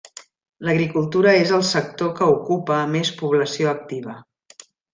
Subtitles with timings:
[0.67, 4.21] L'agricultura és el sector que ocupa a més població activa.